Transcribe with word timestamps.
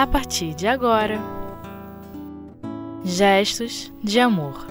a 0.00 0.06
partir 0.06 0.54
de 0.54 0.66
agora. 0.66 1.20
Gestos 3.04 3.92
de 4.02 4.18
Amor. 4.18 4.66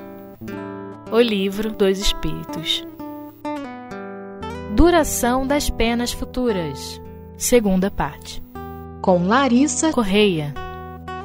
O 1.12 1.20
Livro 1.20 1.71
dos 1.71 1.99
Espíritos. 1.99 2.83
Duração 4.76 5.46
das 5.46 5.70
Penas 5.70 6.12
Futuras. 6.12 6.99
Segunda 7.38 7.92
parte. 7.92 8.42
Com 9.03 9.28
Larissa 9.28 9.92
Correia. 9.92 10.52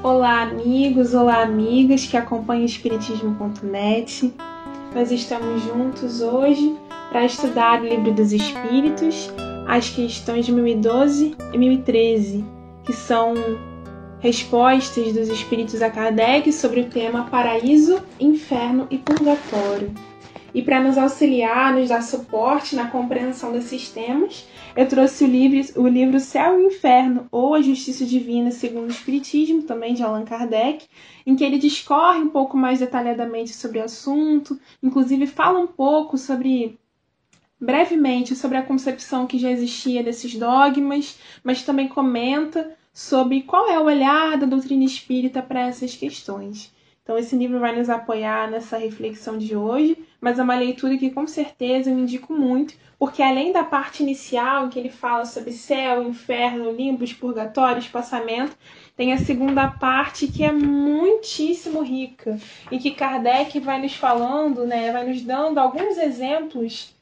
Olá, 0.03 0.43
amigos, 0.43 1.15
olá, 1.15 1.43
amigas 1.43 2.07
que 2.07 2.19
acompanham 2.19 2.65
o 2.65 2.67
Espiritismo.net. 2.67 4.35
Nós 4.95 5.11
estamos 5.11 5.63
juntos 5.63 6.21
hoje 6.21 6.77
para 7.09 7.25
estudar 7.25 7.81
o 7.81 7.87
Livro 7.87 8.13
dos 8.13 8.35
Espíritos, 8.35 9.33
as 9.67 9.89
questões 9.89 10.45
de 10.45 10.53
1012 10.53 11.35
e 11.55 11.57
1013, 11.57 12.45
que 12.85 12.93
são 12.93 13.33
respostas 14.25 15.13
dos 15.13 15.29
espíritos 15.29 15.83
a 15.83 15.91
Kardec 15.91 16.51
sobre 16.51 16.81
o 16.81 16.89
tema 16.89 17.25
paraíso, 17.25 18.03
inferno 18.19 18.87
e 18.91 18.97
purgatório. 18.97 19.93
E 20.55 20.63
para 20.63 20.81
nos 20.81 20.97
auxiliar, 20.97 21.75
nos 21.75 21.91
dar 21.91 22.03
suporte 22.03 22.75
na 22.75 22.89
compreensão 22.89 23.53
desses 23.53 23.91
temas, 23.91 24.49
eu 24.75 24.89
trouxe 24.89 25.25
o 25.25 25.27
livro, 25.27 25.83
o 25.83 25.87
livro 25.87 26.19
Céu 26.19 26.59
e 26.59 26.65
Inferno, 26.65 27.27
ou 27.31 27.55
A 27.55 27.61
Justiça 27.61 28.07
Divina 28.07 28.51
segundo 28.51 28.87
o 28.87 28.91
Espiritismo, 28.91 29.65
também 29.65 29.93
de 29.93 30.03
Allan 30.03 30.25
Kardec, 30.25 30.87
em 31.27 31.37
que 31.37 31.45
ele 31.45 31.59
discorre 31.59 32.21
um 32.21 32.31
pouco 32.31 32.57
mais 32.57 32.79
detalhadamente 32.79 33.53
sobre 33.53 33.79
o 33.79 33.85
assunto, 33.85 34.59
inclusive 34.83 35.27
fala 35.27 35.59
um 35.59 35.67
pouco 35.67 36.17
sobre 36.17 36.79
brevemente 37.61 38.35
sobre 38.35 38.57
a 38.57 38.63
concepção 38.63 39.27
que 39.27 39.39
já 39.39 39.51
existia 39.51 40.03
desses 40.03 40.35
dogmas, 40.35 41.19
mas 41.43 41.63
também 41.63 41.89
comenta 41.89 42.75
sobre 42.95 43.43
qual 43.43 43.69
é 43.69 43.77
o 43.77 43.87
olhar 43.87 44.39
da 44.39 44.47
doutrina 44.47 44.85
espírita 44.85 45.43
para 45.43 45.67
essas 45.67 45.97
questões. 45.97 46.73
Então, 47.03 47.19
esse 47.19 47.37
livro 47.37 47.59
vai 47.59 47.77
nos 47.77 47.91
apoiar 47.91 48.49
nessa 48.49 48.79
reflexão 48.79 49.37
de 49.37 49.55
hoje, 49.55 49.99
mas 50.21 50.39
é 50.39 50.43
uma 50.43 50.57
leitura 50.57 50.97
que 50.97 51.11
com 51.11 51.27
certeza 51.27 51.91
eu 51.91 51.99
indico 51.99 52.33
muito, 52.33 52.73
porque 52.99 53.21
além 53.21 53.53
da 53.53 53.65
parte 53.65 54.03
inicial, 54.03 54.67
em 54.67 54.69
que 54.71 54.79
ele 54.79 54.89
fala 54.89 55.27
sobre 55.27 55.53
céu, 55.53 56.03
inferno, 56.03 56.71
limbos, 56.71 57.13
purgatório, 57.13 57.81
espaçamento, 57.81 58.57
tem 58.97 59.13
a 59.13 59.19
segunda 59.19 59.69
parte 59.69 60.29
que 60.29 60.45
é 60.45 60.53
muitíssimo 60.53 61.83
rica 61.83 62.39
e 62.71 62.79
que 62.79 62.93
Kardec 62.93 63.59
vai 63.59 63.83
nos 63.83 63.95
falando, 63.95 64.65
né, 64.65 64.93
vai 64.93 65.07
nos 65.07 65.21
dando 65.21 65.59
alguns 65.59 65.99
exemplos 65.99 66.95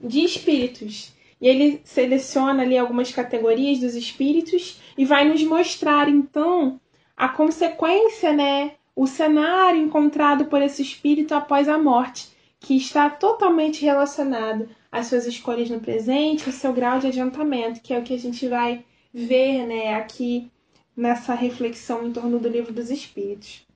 de 0.00 0.20
espíritos 0.24 1.12
e 1.40 1.48
ele 1.48 1.80
seleciona 1.84 2.62
ali 2.62 2.78
algumas 2.78 3.12
categorias 3.12 3.78
dos 3.78 3.94
espíritos 3.94 4.80
e 4.96 5.04
vai 5.04 5.28
nos 5.28 5.42
mostrar 5.42 6.08
então 6.08 6.80
a 7.16 7.28
consequência, 7.28 8.32
né, 8.32 8.72
o 8.94 9.06
cenário 9.06 9.80
encontrado 9.80 10.46
por 10.46 10.62
esse 10.62 10.82
espírito 10.82 11.34
após 11.34 11.68
a 11.68 11.78
morte, 11.78 12.28
que 12.58 12.76
está 12.76 13.08
totalmente 13.10 13.84
relacionado 13.84 14.68
às 14.90 15.06
suas 15.06 15.26
escolhas 15.26 15.68
no 15.68 15.80
presente, 15.80 16.46
ao 16.46 16.52
seu 16.52 16.72
grau 16.72 16.98
de 16.98 17.06
adiantamento, 17.08 17.80
que 17.80 17.92
é 17.92 17.98
o 17.98 18.02
que 18.02 18.14
a 18.14 18.18
gente 18.18 18.48
vai 18.48 18.84
ver, 19.12 19.66
né, 19.66 19.94
aqui 19.94 20.50
nessa 20.96 21.34
reflexão 21.34 22.06
em 22.06 22.12
torno 22.12 22.38
do 22.38 22.48
livro 22.48 22.72
dos 22.72 22.90
espíritos. 22.90 23.66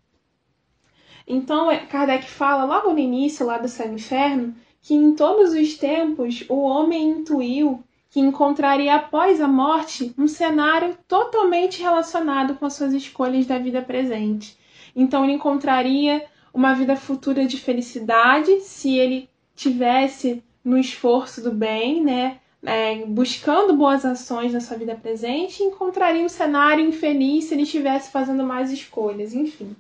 Então, 1.27 1.69
Kardec 1.89 2.25
fala 2.29 2.65
logo 2.65 2.93
no 2.93 2.99
início 2.99 3.47
lá 3.47 3.59
do 3.59 3.69
céu 3.69 3.91
e 3.91 3.95
inferno 3.95 4.55
que 4.83 4.95
em 4.95 5.15
todos 5.15 5.53
os 5.53 5.77
tempos 5.77 6.45
o 6.49 6.61
homem 6.63 7.11
intuiu 7.11 7.83
que 8.11 8.19
encontraria 8.19 8.97
após 8.97 9.41
a 9.41 9.47
morte 9.47 10.13
um 10.19 10.27
cenário 10.27 10.97
totalmente 11.07 11.81
relacionado 11.81 12.55
com 12.57 12.67
as 12.67 12.75
suas 12.75 12.93
escolhas 12.93 13.47
da 13.47 13.59
vida 13.59 13.81
presente. 13.81 14.59
Então 14.95 15.25
ele 15.25 15.35
encontraria 15.35 16.25
uma 16.53 16.75
vida 16.75 16.97
futura 16.97 17.47
de 17.47 17.57
felicidade 17.57 18.61
se 18.63 18.97
ele 18.97 19.29
tivesse 19.55 20.43
no 20.65 20.77
esforço 20.77 21.41
do 21.41 21.53
bem, 21.53 22.03
né, 22.03 22.39
é, 22.63 23.05
buscando 23.07 23.75
boas 23.75 24.05
ações 24.05 24.53
na 24.53 24.61
sua 24.61 24.77
vida 24.77 24.95
presente, 24.95 25.63
encontraria 25.63 26.25
um 26.25 26.29
cenário 26.29 26.85
infeliz 26.85 27.45
se 27.45 27.55
ele 27.55 27.63
estivesse 27.63 28.11
fazendo 28.11 28.45
mais 28.45 28.71
escolhas, 28.71 29.33
enfim. 29.33 29.75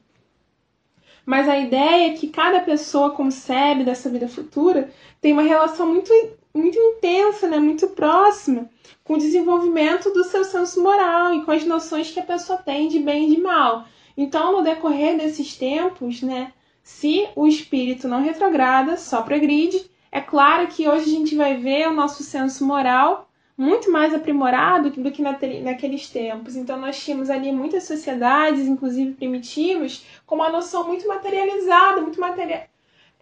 Mas 1.24 1.48
a 1.48 1.58
ideia 1.58 2.10
é 2.10 2.16
que 2.16 2.28
cada 2.28 2.60
pessoa 2.60 3.10
concebe 3.10 3.84
dessa 3.84 4.10
vida 4.10 4.28
futura 4.28 4.90
tem 5.20 5.32
uma 5.32 5.42
relação 5.42 5.86
muito, 5.86 6.12
muito 6.54 6.78
intensa, 6.78 7.46
né? 7.46 7.58
muito 7.58 7.88
próxima 7.88 8.68
com 9.04 9.14
o 9.14 9.18
desenvolvimento 9.18 10.10
do 10.10 10.24
seu 10.24 10.44
senso 10.44 10.82
moral 10.82 11.34
e 11.34 11.44
com 11.44 11.50
as 11.50 11.64
noções 11.64 12.10
que 12.10 12.20
a 12.20 12.24
pessoa 12.24 12.58
tem 12.58 12.88
de 12.88 12.98
bem 12.98 13.26
e 13.26 13.34
de 13.34 13.40
mal. 13.40 13.84
Então, 14.16 14.52
no 14.52 14.62
decorrer 14.62 15.16
desses 15.16 15.56
tempos, 15.56 16.22
né, 16.22 16.52
se 16.82 17.28
o 17.34 17.46
espírito 17.46 18.06
não 18.06 18.22
retrograda, 18.22 18.96
só 18.96 19.22
progride, 19.22 19.90
é 20.12 20.20
claro 20.20 20.66
que 20.66 20.88
hoje 20.88 21.04
a 21.04 21.18
gente 21.18 21.36
vai 21.36 21.56
ver 21.56 21.88
o 21.88 21.94
nosso 21.94 22.22
senso 22.22 22.66
moral 22.66 23.29
muito 23.56 23.90
mais 23.90 24.14
aprimorado 24.14 24.90
do 24.90 25.10
que 25.10 25.22
naqueles 25.22 26.08
tempos. 26.08 26.56
Então, 26.56 26.78
nós 26.78 27.02
tínhamos 27.02 27.28
ali 27.28 27.52
muitas 27.52 27.84
sociedades, 27.84 28.66
inclusive 28.66 29.12
primitivas, 29.12 30.04
com 30.26 30.36
uma 30.36 30.50
noção 30.50 30.86
muito 30.86 31.06
materializada, 31.06 32.00
muito, 32.00 32.20
materi 32.20 32.62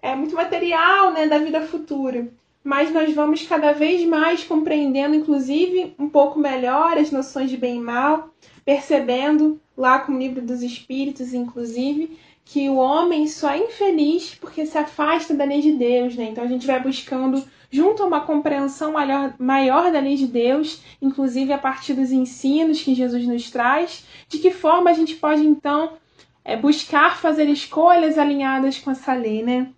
é, 0.00 0.15
muito 0.15 0.34
material 0.34 1.12
né, 1.12 1.27
da 1.27 1.38
vida 1.38 1.61
futura. 1.62 2.28
Mas 2.62 2.93
nós 2.93 3.12
vamos 3.15 3.47
cada 3.47 3.72
vez 3.72 4.05
mais 4.06 4.44
compreendendo, 4.44 5.15
inclusive, 5.15 5.94
um 5.99 6.09
pouco 6.09 6.38
melhor 6.38 6.99
as 6.99 7.11
noções 7.11 7.50
de 7.50 7.56
bem 7.56 7.77
e 7.77 7.81
mal, 7.81 8.33
percebendo 8.65 9.61
lá 9.77 10.00
com 10.00 10.12
o 10.12 10.19
livro 10.19 10.43
dos 10.43 10.62
Espíritos, 10.62 11.33
inclusive, 11.33 12.19
que 12.50 12.66
o 12.70 12.76
homem 12.76 13.26
só 13.28 13.50
é 13.50 13.59
infeliz 13.59 14.34
porque 14.34 14.64
se 14.64 14.78
afasta 14.78 15.34
da 15.34 15.44
lei 15.44 15.60
de 15.60 15.72
Deus, 15.72 16.16
né? 16.16 16.31
Então 16.31 16.42
a 16.42 16.47
gente 16.47 16.66
vai 16.66 16.82
buscando 16.82 17.44
junto 17.70 18.03
a 18.03 18.06
uma 18.06 18.22
compreensão 18.22 18.92
maior, 18.92 19.34
maior 19.38 19.92
da 19.92 20.00
lei 20.00 20.16
de 20.16 20.26
Deus, 20.26 20.82
inclusive 21.00 21.53
a 21.53 21.58
partir 21.58 21.92
dos 21.92 22.10
ensinos 22.10 22.81
que 22.81 22.94
Jesus 22.94 23.26
nos 23.26 23.50
traz, 23.50 24.06
de 24.26 24.38
que 24.38 24.50
forma 24.50 24.88
a 24.88 24.94
gente 24.94 25.14
pode 25.16 25.47
então 25.47 25.98
é, 26.42 26.56
buscar 26.56 27.19
fazer 27.19 27.50
escolhas 27.50 28.16
alinhadas 28.16 28.78
com 28.78 28.91
essa 28.91 29.12
lei, 29.12 29.42
né? 29.42 29.70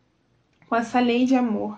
Com 0.69 0.77
essa 0.77 1.01
lei 1.01 1.25
de 1.25 1.35
amor. 1.35 1.77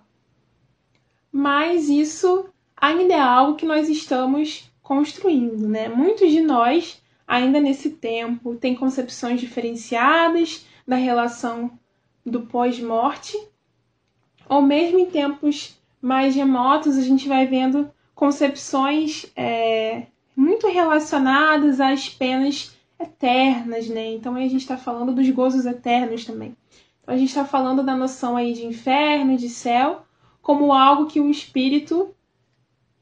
Mas 1.32 1.88
isso 1.88 2.50
ainda 2.76 3.14
é 3.14 3.18
algo 3.18 3.56
que 3.56 3.64
nós 3.64 3.88
estamos 3.88 4.70
construindo, 4.82 5.66
né? 5.66 5.88
Muitos 5.88 6.30
de 6.30 6.42
nós, 6.42 7.02
ainda 7.26 7.58
nesse 7.58 7.88
tempo, 7.92 8.56
têm 8.56 8.74
concepções 8.74 9.40
diferenciadas 9.40 10.66
da 10.86 10.96
relação 10.96 11.78
do 12.24 12.42
pós-morte, 12.42 13.36
ou 14.48 14.62
mesmo 14.62 14.98
em 14.98 15.06
tempos 15.06 15.78
mais 16.00 16.34
remotos, 16.34 16.96
a 16.96 17.02
gente 17.02 17.28
vai 17.28 17.46
vendo 17.46 17.90
concepções 18.14 19.26
é, 19.36 20.06
muito 20.36 20.68
relacionadas 20.68 21.80
às 21.80 22.08
penas 22.08 22.76
eternas, 23.00 23.88
né? 23.88 24.12
Então 24.12 24.34
a 24.34 24.40
gente 24.40 24.56
está 24.56 24.76
falando 24.76 25.14
dos 25.14 25.28
gozos 25.30 25.66
eternos 25.66 26.24
também. 26.24 26.56
Então 27.02 27.14
a 27.14 27.18
gente 27.18 27.28
está 27.28 27.44
falando 27.44 27.82
da 27.82 27.96
noção 27.96 28.36
aí 28.36 28.52
de 28.52 28.64
inferno, 28.64 29.36
de 29.36 29.48
céu, 29.48 30.04
como 30.40 30.72
algo 30.72 31.06
que 31.06 31.20
o 31.20 31.30
espírito 31.30 32.14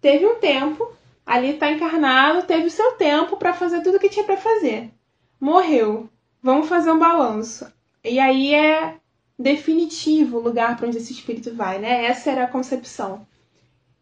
teve 0.01 0.27
um 0.27 0.37
tempo, 0.37 0.91
ali 1.25 1.51
está 1.51 1.71
encarnado, 1.71 2.47
teve 2.47 2.67
o 2.67 2.71
seu 2.71 2.93
tempo 2.93 3.37
para 3.37 3.53
fazer 3.53 3.83
tudo 3.83 3.97
o 3.97 4.01
que 4.01 4.09
tinha 4.09 4.25
para 4.25 4.37
fazer. 4.37 4.91
Morreu. 5.41 6.09
Vamos 6.43 6.69
fazer 6.69 6.91
um 6.91 6.99
balanço. 6.99 7.71
E 8.03 8.19
aí 8.19 8.55
é 8.55 8.97
definitivo 9.39 10.39
o 10.39 10.43
lugar 10.43 10.77
para 10.77 10.87
onde 10.87 10.99
esse 10.99 11.13
espírito 11.13 11.55
vai, 11.55 11.79
né? 11.79 12.05
Essa 12.07 12.31
era 12.31 12.45
a 12.45 12.51
concepção. 12.51 13.27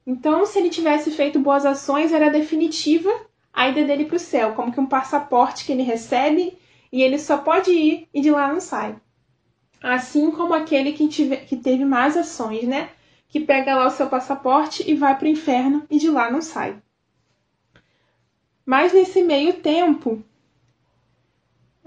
Então, 0.06 0.46
se 0.46 0.58
ele 0.58 0.70
tivesse 0.70 1.10
feito 1.10 1.38
boas 1.38 1.66
ações, 1.66 2.12
era 2.12 2.30
definitiva 2.30 3.10
a 3.52 3.68
ida 3.68 3.84
dele 3.84 4.04
para 4.04 4.16
o 4.16 4.20
céu, 4.20 4.54
como 4.54 4.72
que 4.72 4.80
um 4.80 4.86
passaporte 4.86 5.64
que 5.64 5.72
ele 5.72 5.82
recebe 5.82 6.56
e 6.92 7.02
ele 7.02 7.18
só 7.18 7.38
pode 7.38 7.70
ir 7.70 8.08
e 8.14 8.20
de 8.20 8.30
lá 8.30 8.52
não 8.52 8.60
sai. 8.60 8.96
Assim 9.82 10.30
como 10.30 10.54
aquele 10.54 10.92
que, 10.92 11.06
tive, 11.08 11.36
que 11.38 11.56
teve 11.56 11.84
más 11.84 12.16
ações, 12.16 12.64
né? 12.64 12.90
Que 13.28 13.40
pega 13.40 13.76
lá 13.76 13.86
o 13.86 13.90
seu 13.90 14.08
passaporte 14.08 14.88
e 14.88 14.94
vai 14.94 15.16
para 15.16 15.26
o 15.26 15.30
inferno 15.30 15.84
e 15.90 15.98
de 15.98 16.08
lá 16.08 16.30
não 16.30 16.40
sai. 16.40 16.76
Mas 18.64 18.92
nesse 18.92 19.22
meio 19.22 19.54
tempo, 19.54 20.22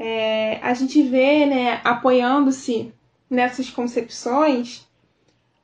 é, 0.04 0.60
a 0.64 0.74
gente 0.74 1.00
vê, 1.04 1.46
né, 1.46 1.80
apoiando-se 1.84 2.92
nessas 3.30 3.70
concepções 3.70 4.90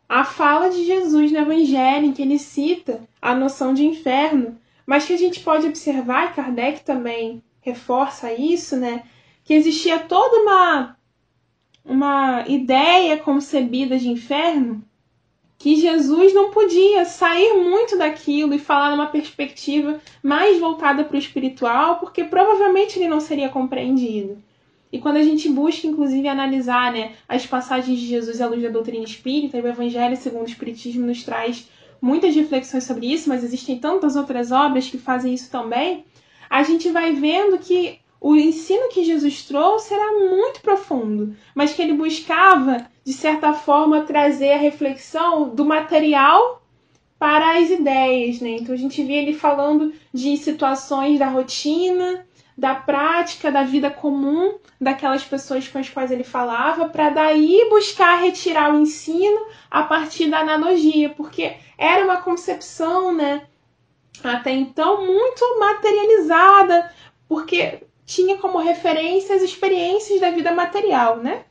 a 0.07 0.24
fala 0.24 0.69
de 0.69 0.86
Jesus 0.86 1.31
no 1.31 1.39
Evangelho, 1.39 2.06
em 2.06 2.13
que 2.13 2.22
ele 2.22 2.38
cita 2.38 3.01
a 3.19 3.34
noção 3.34 3.74
de 3.74 3.84
inferno, 3.84 4.56
mas 4.86 5.06
que 5.06 5.13
a 5.13 5.18
gente 5.18 5.39
pode 5.39 5.66
observar, 5.66 6.28
e 6.28 6.34
Kardec 6.36 6.84
também 6.84 7.44
reforça 7.62 8.31
isso, 8.31 8.78
né? 8.78 9.04
Que 9.44 9.56
existia 9.56 10.00
toda 10.00 10.38
uma, 10.44 10.98
uma 11.84 12.45
ideia 12.48 13.18
concebida 13.18 13.98
de 13.98 14.07
inferno 14.07 14.87
que 15.57 15.75
Jesus 15.75 16.33
não 16.33 16.51
podia 16.51 17.04
sair 17.06 17.54
muito 17.56 17.98
daquilo 17.98 18.54
e 18.54 18.59
falar 18.59 18.92
numa 18.92 19.07
perspectiva 19.07 20.00
mais 20.21 20.59
voltada 20.59 21.04
para 21.04 21.15
o 21.15 21.19
espiritual, 21.19 22.00
porque 22.00 22.24
provavelmente 22.24 23.00
ele 23.00 23.07
não 23.07 23.19
seria 23.19 23.50
compreendido. 23.50 24.38
E 24.92 25.00
quando 25.00 25.18
a 25.18 25.24
gente 25.24 25.50
busca, 25.50 25.88
inclusive, 25.88 26.27
analisar 26.27 26.94
né, 26.94 27.13
as 27.27 27.45
passagens 27.45 28.00
de 28.00 28.06
Jesus 28.06 28.39
à 28.39 28.48
luz 28.48 28.62
da 28.62 28.69
doutrina 28.69 29.04
espírita, 29.04 29.57
e 29.57 29.62
o 29.62 29.68
Evangelho 29.68 30.15
segundo 30.15 30.44
o 30.44 30.50
Espiritismo 30.50 31.06
nos 31.06 31.24
traz 31.24 31.68
muitas 32.01 32.36
reflexões 32.36 32.83
sobre 32.83 33.12
isso, 33.12 33.27
mas 33.27 33.44
existem 33.44 33.80
tantas 33.80 34.15
outras 34.15 34.51
obras 34.51 34.88
que 34.88 34.98
fazem 34.98 35.33
isso 35.33 35.50
também, 35.50 36.06
a 36.50 36.63
gente 36.63 36.89
vai 36.92 37.13
vendo 37.13 37.57
que 37.57 38.00
o 38.19 38.35
ensino 38.35 38.89
que 38.89 39.03
Jesus 39.03 39.43
trouxe 39.43 39.93
era 39.93 40.19
muito 40.19 40.61
profundo, 40.61 41.35
mas 41.53 41.73
que 41.73 41.81
ele 41.81 41.93
buscava, 41.93 42.87
de 43.03 43.13
certa 43.13 43.53
forma, 43.53 44.01
trazer 44.01 44.53
a 44.53 44.57
reflexão 44.57 45.49
do 45.49 45.63
material 45.63 46.63
para 47.19 47.57
as 47.57 47.69
ideias, 47.69 48.39
né? 48.39 48.51
Então 48.51 48.73
a 48.73 48.77
gente 48.77 49.03
vê 49.03 49.13
ele 49.13 49.33
falando 49.33 49.93
de 50.13 50.37
situações 50.37 51.19
da 51.19 51.27
rotina, 51.27 52.25
da 52.57 52.73
prática, 52.73 53.51
da 53.51 53.63
vida 53.63 53.89
comum 53.89 54.57
daquelas 54.81 55.23
pessoas 55.23 55.67
com 55.67 55.77
as 55.77 55.89
quais 55.89 56.09
ele 56.09 56.23
falava, 56.23 56.89
para 56.89 57.11
daí 57.11 57.67
buscar 57.69 58.19
retirar 58.19 58.73
o 58.73 58.79
ensino 58.81 59.45
a 59.69 59.83
partir 59.83 60.27
da 60.27 60.39
analogia, 60.39 61.09
porque 61.09 61.55
era 61.77 62.03
uma 62.03 62.17
concepção, 62.17 63.13
né, 63.13 63.47
até 64.23 64.51
então 64.51 65.05
muito 65.05 65.59
materializada, 65.59 66.91
porque 67.27 67.83
tinha 68.07 68.38
como 68.38 68.57
referência 68.57 69.36
as 69.36 69.44
experiências 69.44 70.21
da 70.21 70.31
vida 70.31 70.54
material, 70.54 71.18
né? 71.18 71.44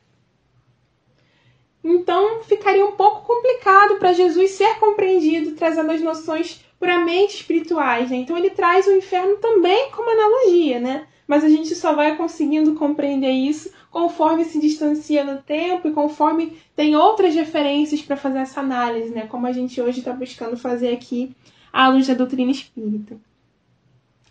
Então 1.83 2.41
ficaria 2.43 2.83
um 2.83 2.93
pouco 2.93 3.21
complicado 3.21 3.97
para 3.99 4.11
Jesus 4.11 4.51
ser 4.51 4.79
compreendido 4.79 5.51
trazendo 5.51 5.91
as 5.91 6.01
noções 6.01 6.59
puramente 6.79 7.35
espirituais, 7.35 8.09
né? 8.09 8.17
Então 8.17 8.35
ele 8.35 8.49
traz 8.49 8.87
o 8.87 8.91
inferno 8.91 9.37
também 9.37 9.91
como 9.91 10.09
analogia, 10.09 10.79
né? 10.79 11.07
Mas 11.27 11.43
a 11.43 11.49
gente 11.49 11.75
só 11.75 11.93
vai 11.93 12.17
conseguindo 12.17 12.73
compreender 12.73 13.31
isso 13.31 13.71
conforme 13.91 14.43
se 14.43 14.59
distancia 14.59 15.23
no 15.23 15.41
tempo 15.43 15.87
e 15.87 15.93
conforme 15.93 16.57
tem 16.75 16.95
outras 16.95 17.35
referências 17.35 18.01
para 18.01 18.17
fazer 18.17 18.39
essa 18.39 18.61
análise, 18.61 19.11
né? 19.11 19.27
Como 19.27 19.45
a 19.45 19.51
gente 19.51 19.79
hoje 19.79 19.99
está 19.99 20.11
buscando 20.11 20.57
fazer 20.57 20.91
aqui 20.91 21.35
à 21.71 21.87
luz 21.89 22.07
da 22.07 22.15
doutrina 22.15 22.51
espírita. 22.51 23.17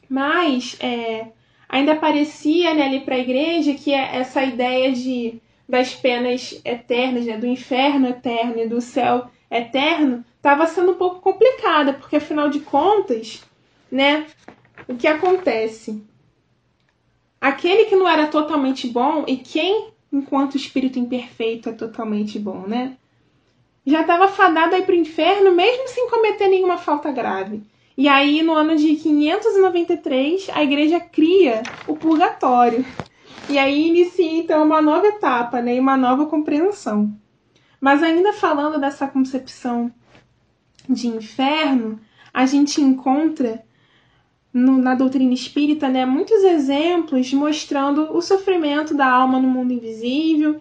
Mas 0.09 0.77
é, 0.81 1.29
ainda 1.69 1.97
parecia 1.97 2.75
né, 2.75 2.85
ali 2.85 3.01
para 3.01 3.15
a 3.15 3.19
igreja 3.19 3.75
que 3.75 3.93
é 3.93 4.17
essa 4.17 4.43
ideia 4.43 4.93
de 4.93 5.41
das 5.69 5.95
penas 5.95 6.61
eternas, 6.65 7.27
né, 7.27 7.37
do 7.37 7.47
inferno 7.47 8.09
eterno 8.09 8.61
e 8.61 8.69
do 8.69 8.81
céu 8.81 9.29
eterno, 9.51 10.25
estava 10.37 10.67
sendo 10.67 10.93
um 10.93 10.97
pouco 10.97 11.21
complicada, 11.21 11.93
porque 11.93 12.17
afinal 12.17 12.49
de 12.49 12.61
contas, 12.61 13.43
né, 13.91 14.27
o 14.87 14.95
que 14.95 15.09
acontece? 15.09 16.03
Aquele 17.41 17.87
que 17.87 17.97
não 17.97 18.09
era 18.09 18.29
totalmente 18.29 18.87
bom, 18.87 19.25
e 19.27 19.37
quem, 19.37 19.89
enquanto 20.13 20.57
espírito 20.57 20.99
imperfeito, 20.99 21.69
é 21.69 21.73
totalmente 21.73 22.39
bom, 22.39 22.61
né? 22.67 22.97
Já 23.85 24.01
estava 24.01 24.27
fadado 24.29 24.75
aí 24.75 24.83
para 24.83 24.95
o 24.95 24.99
inferno, 24.99 25.53
mesmo 25.53 25.87
sem 25.89 26.09
cometer 26.09 26.49
nenhuma 26.49 26.79
falta 26.79 27.11
grave. 27.13 27.63
E 27.97 28.09
aí, 28.09 28.43
no 28.43 28.53
ano 28.53 28.77
de 28.77 28.95
593, 28.95 30.51
a 30.53 30.63
igreja 30.63 31.01
cria 31.01 31.63
o 31.89 31.97
purgatório. 31.97 32.85
E 33.49 33.59
aí 33.59 33.89
inicia 33.89 34.39
então 34.39 34.63
uma 34.65 34.83
nova 34.83 35.07
etapa, 35.07 35.63
né, 35.63 35.77
e 35.77 35.81
uma 35.81 35.97
nova 35.97 36.27
compreensão. 36.27 37.17
Mas 37.81 38.03
ainda 38.03 38.33
falando 38.33 38.79
dessa 38.79 39.07
concepção 39.07 39.91
de 40.89 41.09
inferno, 41.09 41.99
a 42.35 42.45
gente 42.45 42.83
encontra 42.83 43.65
no, 44.53 44.77
na 44.77 44.95
doutrina 44.95 45.33
espírita 45.33 45.89
né, 45.89 46.05
muitos 46.05 46.43
exemplos 46.43 47.33
mostrando 47.33 48.15
o 48.15 48.21
sofrimento 48.21 48.95
da 48.95 49.07
alma 49.07 49.39
no 49.41 49.49
mundo 49.49 49.73
invisível, 49.73 50.61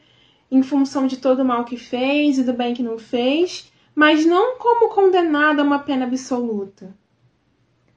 em 0.50 0.64
função 0.64 1.08
de 1.08 1.18
todo 1.18 1.42
o 1.42 1.46
mal 1.46 1.66
que 1.66 1.76
fez 1.76 2.38
e 2.38 2.44
do 2.44 2.54
bem 2.54 2.74
que 2.74 2.84
não 2.84 2.98
fez, 2.98 3.72
mas 3.94 4.26
não 4.26 4.58
como 4.58 4.90
condenado 4.90 5.60
a 5.60 5.64
uma 5.64 5.80
pena 5.80 6.06
absoluta. 6.06 6.96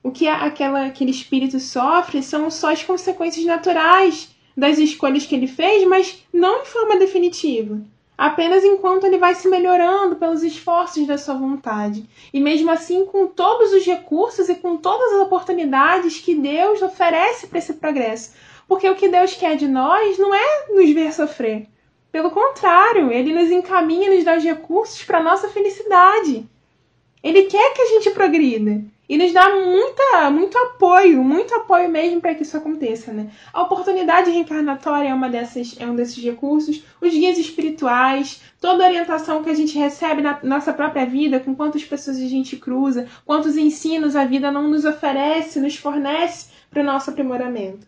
O 0.08 0.10
que 0.10 0.26
aquela, 0.26 0.87
aquele 0.87 1.10
espírito 1.10 1.60
sofre 1.60 2.22
são 2.22 2.50
só 2.50 2.72
as 2.72 2.82
consequências 2.82 3.44
naturais 3.44 4.34
das 4.56 4.78
escolhas 4.78 5.26
que 5.26 5.34
ele 5.34 5.46
fez, 5.46 5.87
mas 5.87 6.25
não 6.32 6.62
em 6.62 6.64
forma 6.64 6.96
definitiva. 6.96 7.78
Apenas 8.16 8.64
enquanto 8.64 9.05
ele 9.05 9.19
vai 9.19 9.34
se 9.34 9.46
melhorando 9.50 10.16
pelos 10.16 10.43
esforços 10.43 11.06
da 11.06 11.19
sua 11.19 11.34
vontade. 11.34 12.08
E 12.32 12.40
mesmo 12.40 12.70
assim, 12.70 13.05
com 13.05 13.26
todos 13.26 13.70
os 13.75 13.84
recursos 13.84 14.49
e 14.49 14.55
com 14.55 14.78
todas 14.78 15.12
as 15.12 15.20
oportunidades 15.20 16.19
que 16.19 16.34
Deus 16.34 16.81
oferece 16.81 17.46
para 17.46 17.58
esse 17.58 17.75
progresso. 17.75 18.32
Porque 18.66 18.88
o 18.88 18.96
que 18.96 19.08
Deus 19.08 19.34
quer 19.34 19.58
de 19.58 19.69
nós 19.69 20.19
não 20.19 20.34
é 20.34 20.69
nos 20.70 20.90
ver 20.90 21.12
sofrer. 21.12 21.69
Pelo 22.11 22.31
contrário, 22.31 23.12
ele 23.12 23.34
nos 23.34 23.50
encaminha, 23.50 24.14
nos 24.14 24.25
dá 24.25 24.38
os 24.38 24.43
recursos 24.43 25.04
para 25.04 25.22
nossa 25.22 25.50
felicidade. 25.50 26.49
Ele 27.23 27.44
quer 27.44 27.75
que 27.75 27.82
a 27.82 27.87
gente 27.87 28.11
progrida 28.11 28.82
e 29.09 29.17
nos 29.17 29.32
dá 29.32 29.49
muita, 29.56 30.31
muito 30.31 30.56
apoio, 30.59 31.25
muito 31.25 31.55
apoio 31.55 31.88
mesmo 31.88 32.20
para 32.20 32.35
que 32.35 32.43
isso 32.43 32.56
aconteça, 32.56 33.11
né? 33.11 33.31
A 33.53 33.62
oportunidade 33.62 34.31
reencarnatória 34.31 35.09
é 35.09 35.15
uma 35.15 35.31
dessas, 35.31 35.76
é 35.81 35.87
um 35.87 35.97
desses 35.97 36.23
recursos, 36.23 36.85
os 37.00 37.11
guias 37.11 37.38
espirituais, 37.38 38.43
toda 38.61 38.85
a 38.85 38.88
orientação 38.88 39.43
que 39.43 39.49
a 39.49 39.55
gente 39.55 39.79
recebe 39.79 40.20
na 40.20 40.38
nossa 40.43 40.73
própria 40.75 41.06
vida, 41.06 41.41
com 41.41 41.55
quantas 41.55 41.85
pessoas 41.85 42.19
a 42.19 42.26
gente 42.26 42.56
cruza, 42.56 43.09
quantos 43.25 43.56
ensinos 43.56 44.14
a 44.14 44.25
vida 44.25 44.53
não 44.53 44.69
nos 44.69 44.85
oferece, 44.85 45.59
nos 45.59 45.76
fornece 45.76 46.49
para 46.71 46.82
o 46.82 46.87
nosso 46.87 47.09
aprimoramento. 47.09 47.87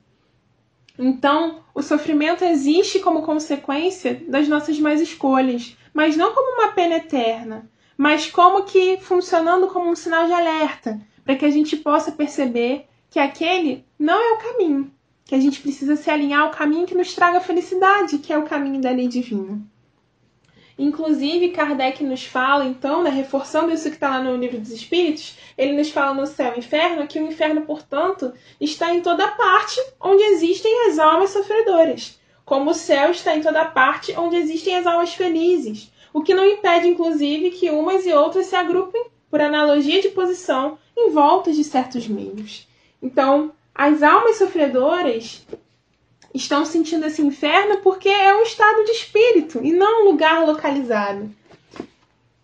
Então, 0.98 1.60
o 1.74 1.82
sofrimento 1.82 2.44
existe 2.44 2.98
como 2.98 3.22
consequência 3.22 4.22
das 4.26 4.48
nossas 4.48 4.78
más 4.78 5.00
escolhas, 5.00 5.76
mas 5.92 6.16
não 6.16 6.34
como 6.34 6.62
uma 6.62 6.72
pena 6.72 6.96
eterna, 6.96 7.70
mas 8.00 8.30
como 8.30 8.62
que 8.62 8.96
funcionando 8.96 9.66
como 9.66 9.90
um 9.90 9.94
sinal 9.94 10.24
de 10.24 10.32
alerta, 10.32 10.98
para 11.22 11.36
que 11.36 11.44
a 11.44 11.50
gente 11.50 11.76
possa 11.76 12.10
perceber 12.10 12.86
que 13.10 13.18
aquele 13.18 13.84
não 13.98 14.18
é 14.18 14.32
o 14.32 14.38
caminho, 14.38 14.90
que 15.22 15.34
a 15.34 15.38
gente 15.38 15.60
precisa 15.60 15.96
se 15.96 16.08
alinhar 16.08 16.40
ao 16.40 16.50
caminho 16.50 16.86
que 16.86 16.94
nos 16.94 17.12
traga 17.12 17.42
felicidade, 17.42 18.16
que 18.16 18.32
é 18.32 18.38
o 18.38 18.46
caminho 18.46 18.80
da 18.80 18.90
lei 18.90 19.06
divina. 19.06 19.60
Inclusive, 20.78 21.50
Kardec 21.50 22.02
nos 22.02 22.24
fala, 22.24 22.64
então, 22.64 23.02
né, 23.02 23.10
reforçando 23.10 23.70
isso 23.70 23.90
que 23.90 23.96
está 23.96 24.08
lá 24.08 24.22
no 24.22 24.34
Livro 24.34 24.58
dos 24.58 24.70
Espíritos, 24.70 25.36
ele 25.58 25.76
nos 25.76 25.90
fala 25.90 26.14
no 26.14 26.26
céu 26.26 26.54
e 26.56 26.60
inferno 26.60 27.06
que 27.06 27.20
o 27.20 27.26
inferno, 27.26 27.66
portanto, 27.66 28.32
está 28.58 28.94
em 28.94 29.02
toda 29.02 29.28
parte 29.28 29.78
onde 30.00 30.22
existem 30.22 30.88
as 30.88 30.98
almas 30.98 31.28
sofredoras, 31.28 32.18
como 32.46 32.70
o 32.70 32.74
céu 32.74 33.10
está 33.10 33.36
em 33.36 33.42
toda 33.42 33.62
parte 33.66 34.14
onde 34.16 34.36
existem 34.36 34.78
as 34.78 34.86
almas 34.86 35.12
felizes, 35.12 35.92
o 36.12 36.22
que 36.22 36.34
não 36.34 36.44
impede, 36.44 36.88
inclusive, 36.88 37.50
que 37.50 37.70
umas 37.70 38.06
e 38.06 38.12
outras 38.12 38.46
se 38.46 38.56
agrupem 38.56 39.04
por 39.30 39.40
analogia 39.40 40.02
de 40.02 40.08
posição 40.08 40.78
em 40.96 41.10
volta 41.10 41.52
de 41.52 41.62
certos 41.62 42.08
meios. 42.08 42.68
Então, 43.02 43.52
as 43.74 44.02
almas 44.02 44.36
sofredoras 44.36 45.46
estão 46.34 46.64
sentindo 46.64 47.06
esse 47.06 47.22
inferno 47.22 47.78
porque 47.78 48.08
é 48.08 48.34
um 48.34 48.42
estado 48.42 48.84
de 48.84 48.92
espírito 48.92 49.60
e 49.62 49.72
não 49.72 50.02
um 50.02 50.10
lugar 50.10 50.44
localizado. 50.44 51.30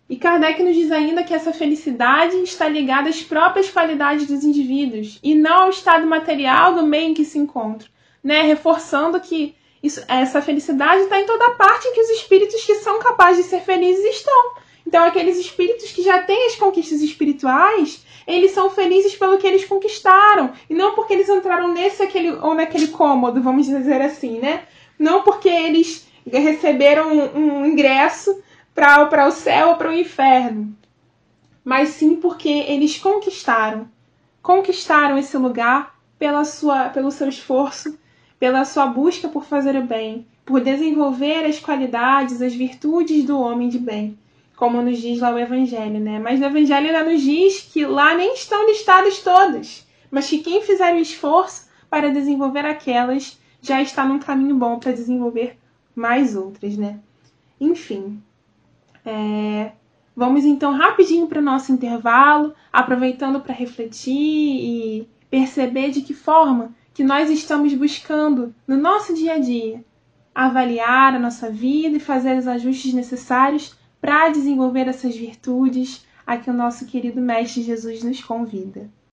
E 0.09 0.15
Kardec 0.15 0.63
nos 0.63 0.75
diz 0.75 0.89
ainda 0.89 1.23
que 1.23 1.33
essa 1.33 1.51
felicidade 1.51 2.37
está 2.37 2.67
ligada 2.67 3.09
às 3.09 3.21
próprias 3.21 3.69
qualidades 3.69 4.25
dos 4.25 4.43
indivíduos 4.43 5.19
e 5.21 5.35
não 5.35 5.63
ao 5.63 5.69
estado 5.69 6.07
material 6.07 6.75
do 6.75 6.83
meio 6.83 7.09
em 7.09 7.13
que 7.13 7.25
se 7.25 7.37
encontram, 7.37 7.89
né? 8.23 8.41
reforçando 8.43 9.19
que 9.19 9.53
isso, 9.81 10.03
essa 10.07 10.41
felicidade 10.41 11.03
está 11.03 11.19
em 11.19 11.25
toda 11.25 11.51
parte 11.51 11.87
em 11.87 11.93
que 11.93 12.01
os 12.01 12.09
espíritos 12.09 12.63
que 12.65 12.75
são 12.75 12.99
capazes 12.99 13.43
de 13.43 13.49
ser 13.49 13.61
felizes 13.61 14.03
estão. 14.05 14.55
Então, 14.85 15.03
aqueles 15.03 15.37
espíritos 15.37 15.91
que 15.91 16.01
já 16.01 16.23
têm 16.23 16.47
as 16.47 16.55
conquistas 16.55 17.01
espirituais, 17.01 18.05
eles 18.25 18.51
são 18.51 18.69
felizes 18.69 19.15
pelo 19.15 19.37
que 19.37 19.45
eles 19.45 19.65
conquistaram. 19.65 20.53
E 20.69 20.73
não 20.73 20.95
porque 20.95 21.13
eles 21.13 21.27
entraram 21.27 21.73
nesse 21.73 22.01
aquele, 22.01 22.31
ou 22.31 22.55
naquele 22.55 22.87
cômodo, 22.87 23.41
vamos 23.41 23.65
dizer 23.67 24.01
assim, 24.01 24.39
né? 24.39 24.63
Não 24.97 25.23
porque 25.23 25.49
eles 25.49 26.07
receberam 26.25 27.11
um, 27.11 27.37
um 27.37 27.65
ingresso 27.65 28.41
para 28.73 29.27
o 29.27 29.31
céu 29.31 29.69
ou 29.69 29.75
para 29.75 29.89
o 29.89 29.93
inferno. 29.93 30.75
Mas 31.63 31.89
sim 31.89 32.15
porque 32.15 32.49
eles 32.49 32.97
conquistaram. 32.97 33.89
Conquistaram 34.41 35.17
esse 35.17 35.37
lugar 35.37 35.97
pela 36.17 36.45
sua, 36.45 36.89
pelo 36.89 37.11
seu 37.11 37.27
esforço, 37.27 37.97
pela 38.39 38.65
sua 38.65 38.87
busca 38.87 39.27
por 39.27 39.45
fazer 39.45 39.75
o 39.75 39.83
bem, 39.83 40.25
por 40.45 40.61
desenvolver 40.61 41.45
as 41.45 41.59
qualidades, 41.59 42.41
as 42.41 42.53
virtudes 42.53 43.25
do 43.25 43.39
homem 43.39 43.69
de 43.69 43.79
bem 43.79 44.17
como 44.57 44.81
nos 44.81 44.97
diz 44.97 45.21
lá 45.21 45.31
o 45.31 45.37
Evangelho, 45.37 45.99
né? 45.99 46.19
Mas 46.19 46.39
no 46.39 46.47
Evangelho 46.47 46.87
ainda 46.87 47.09
nos 47.09 47.21
diz 47.21 47.61
que 47.61 47.85
lá 47.85 48.15
nem 48.15 48.33
estão 48.33 48.65
listadas 48.65 49.19
todas, 49.19 49.87
mas 50.09 50.27
que 50.27 50.39
quem 50.39 50.63
fizer 50.63 50.95
o 50.95 50.99
esforço 50.99 51.69
para 51.89 52.11
desenvolver 52.11 52.65
aquelas 52.65 53.39
já 53.61 53.81
está 53.81 54.03
num 54.03 54.17
caminho 54.17 54.55
bom 54.55 54.79
para 54.79 54.91
desenvolver 54.91 55.57
mais 55.95 56.35
outras, 56.35 56.75
né? 56.75 56.99
Enfim, 57.61 58.21
é... 59.05 59.71
Vamos 60.15 60.43
então 60.43 60.71
rapidinho 60.71 61.27
para 61.27 61.39
o 61.39 61.43
nosso 61.43 61.71
intervalo, 61.71 62.55
aproveitando 62.73 63.39
para 63.39 63.53
refletir 63.53 64.11
e 64.11 65.07
perceber 65.29 65.91
de 65.91 66.01
que 66.01 66.15
forma 66.15 66.73
que 66.97 67.03
nós 67.03 67.29
estamos 67.29 67.75
buscando 67.75 68.55
no 68.67 68.75
nosso 68.75 69.13
dia 69.13 69.33
a 69.33 69.37
dia 69.37 69.85
avaliar 70.33 71.13
a 71.13 71.19
nossa 71.19 71.47
vida 71.47 71.97
e 71.97 71.99
fazer 71.99 72.35
os 72.35 72.47
ajustes 72.47 72.91
necessários 72.91 73.77
para 74.01 74.29
desenvolver 74.29 74.87
essas 74.87 75.15
virtudes 75.15 76.03
a 76.25 76.37
que 76.37 76.49
o 76.49 76.53
nosso 76.53 76.87
querido 76.87 77.21
Mestre 77.21 77.61
Jesus 77.61 78.01
nos 78.01 78.23
convida. 78.23 78.89